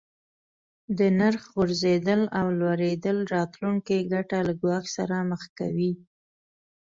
[0.97, 5.91] د نرخ غورځیدل او لوړیدل راتلونکې ګټه له ګواښ سره مخ کوي.